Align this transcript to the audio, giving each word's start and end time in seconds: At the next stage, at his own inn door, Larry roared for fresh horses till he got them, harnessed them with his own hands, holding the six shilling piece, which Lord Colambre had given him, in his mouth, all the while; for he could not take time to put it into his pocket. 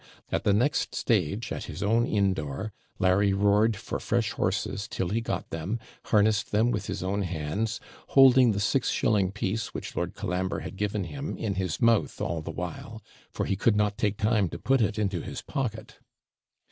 At 0.31 0.45
the 0.45 0.51
next 0.53 0.95
stage, 0.95 1.51
at 1.51 1.65
his 1.65 1.83
own 1.83 2.07
inn 2.07 2.33
door, 2.33 2.73
Larry 2.97 3.33
roared 3.33 3.77
for 3.77 3.99
fresh 3.99 4.31
horses 4.31 4.87
till 4.87 5.09
he 5.09 5.21
got 5.21 5.51
them, 5.51 5.77
harnessed 6.05 6.51
them 6.51 6.71
with 6.71 6.87
his 6.87 7.03
own 7.03 7.21
hands, 7.21 7.79
holding 8.07 8.51
the 8.51 8.59
six 8.59 8.89
shilling 8.89 9.31
piece, 9.31 9.75
which 9.75 9.95
Lord 9.95 10.15
Colambre 10.15 10.61
had 10.61 10.75
given 10.75 11.03
him, 11.03 11.37
in 11.37 11.53
his 11.53 11.79
mouth, 11.79 12.19
all 12.19 12.41
the 12.41 12.49
while; 12.49 13.03
for 13.29 13.45
he 13.45 13.55
could 13.55 13.75
not 13.75 13.95
take 13.99 14.17
time 14.17 14.49
to 14.49 14.57
put 14.57 14.81
it 14.81 14.97
into 14.97 15.21
his 15.21 15.43
pocket. 15.43 15.99